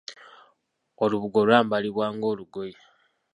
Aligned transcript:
Olubugo 1.03 1.39
lwambalibwa 1.47 2.05
ng'olugoye. 2.15 2.77